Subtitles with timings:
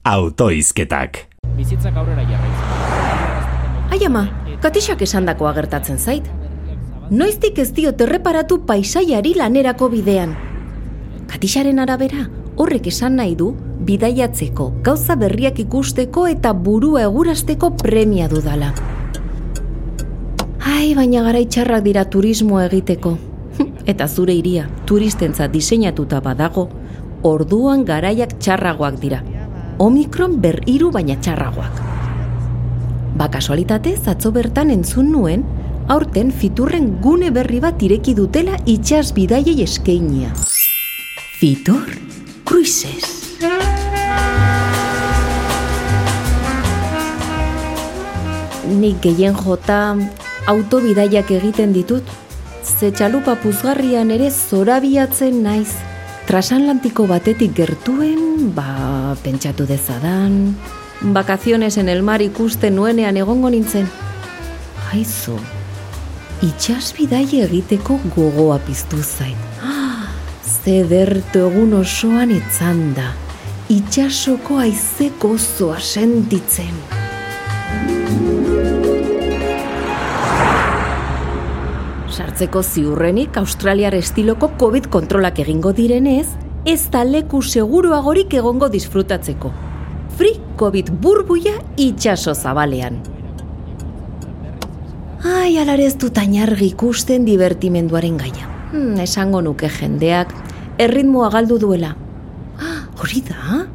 [0.00, 1.26] Autoizketak.
[1.58, 3.90] Bizitzak aurrera jarraitzen.
[3.92, 4.22] Ai ama,
[4.62, 6.24] katixak esandakoa gertatzen zait.
[7.10, 10.32] Noiztik ez dio terreparatu paisaiari lanerako bidean.
[11.28, 12.24] Katixaren arabera,
[12.56, 13.50] horrek esan nahi du,
[13.84, 18.70] bidaiatzeko, gauza berriak ikusteko eta burua egurasteko premia dudala.
[20.64, 23.18] Ai, baina gara itxarrak dira turismoa egiteko.
[23.92, 26.70] Eta zure iria, turistentza diseinatuta badago,
[27.22, 29.20] orduan garaiak txarragoak dira.
[29.80, 31.78] Omikron ber hiru baina txarragoak.
[33.16, 35.46] Ba kasualitate atzo bertan entzun nuen,
[35.88, 40.34] aurten fiturren gune berri bat ireki dutela itxas bidaiei eskeinia.
[41.40, 41.88] Fitur
[42.44, 43.08] Cruises.
[48.68, 49.96] Nik gehien jota
[50.46, 52.04] autobidaiak egiten ditut,
[52.60, 55.89] ze txalupa puzgarrian ere zorabiatzen naiz.
[56.30, 60.54] Transatlantiko batetik gertuen, ba, pentsatu dezadan,
[61.00, 63.88] Bakaziones en el mar ikusten nuenean egongo nintzen.
[64.92, 65.34] Aizu,
[66.46, 69.34] itxas bidai egiteko gogoa piztu zain.
[69.58, 70.06] Ah,
[70.62, 73.10] Zedertu egun osoan etzan da,
[73.72, 76.99] itxasoko aize gozoa sentitzen.
[82.40, 86.24] Sartzeko ziurrenik Australiar estiloko COVID kontrolak egingo direnez,
[86.64, 89.50] ez da leku seguruagorik egongo disfrutatzeko.
[90.16, 92.96] Free COVID burbuia itxaso zabalean.
[95.20, 98.48] Ai, alare ez dut ainargi ikusten divertimenduaren gaia.
[98.70, 100.32] Hmm, esango nuke jendeak,
[100.80, 101.92] erritmoa galdu duela.
[102.56, 103.66] Ah, hori da?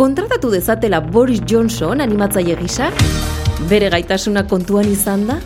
[0.00, 2.88] Kontratatu dezatela Boris Johnson animatzaile gisa?
[3.68, 5.42] Bere gaitasuna kontuan izan da?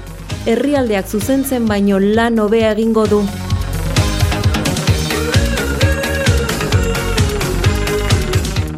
[0.48, 3.23] Herrialdeak zuzentzen baino lan hobea egingo du.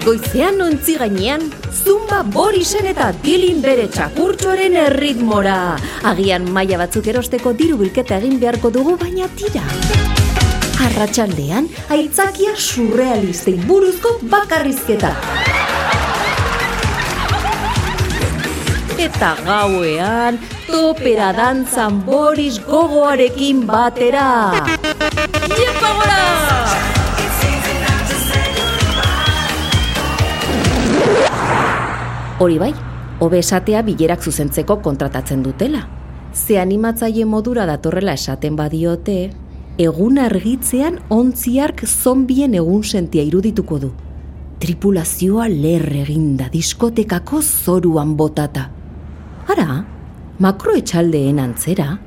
[0.00, 5.76] Goizean ontzi gainean, zumba borisen eta dilin bere txakurtxoren erritmora.
[6.10, 9.62] Agian maila batzuk erosteko diru bilketa egin beharko dugu, baina tira.
[10.88, 15.12] Arratxaldean, aitzakia surrealistei buruzko bakarrizketa.
[19.00, 20.36] Eta gauean,
[20.68, 24.24] topera dantzan Boris gogoarekin batera.
[25.48, 26.18] Iepa gora!
[32.44, 32.74] Hori bai,
[33.24, 35.80] hobe esatea bilerak zuzentzeko kontratatzen dutela.
[36.34, 39.30] Ze animatzaile modura datorrela esaten badiote,
[39.80, 43.90] egun argitzean ontziark zombien egun sentia irudituko du.
[44.60, 48.66] Tripulazioa lerre eginda diskotekako zoruan botata.
[49.48, 49.84] Ara,
[50.38, 51.98] makro etxaldeen antzera,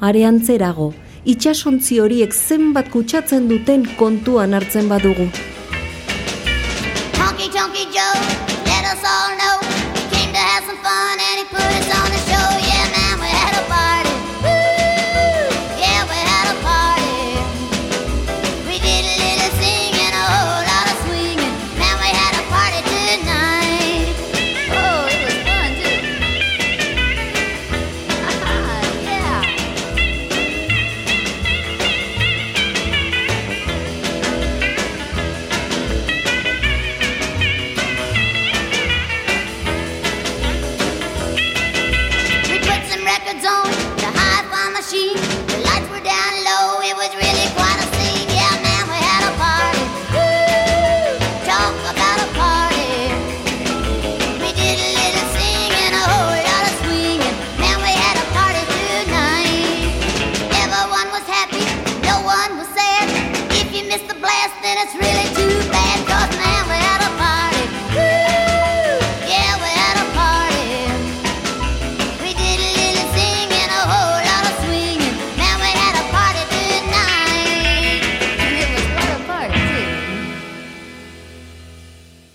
[0.00, 0.92] are antzerago,
[1.24, 5.26] itxasontzi horiek zenbat kutsatzen duten kontuan hartzen badugu.
[7.18, 8.16] Honky tonky Joe,
[8.70, 9.56] let us all know,
[10.12, 11.65] came to have some fun and he put
[43.18, 43.64] records on
[43.96, 45.45] the hi-fi machine.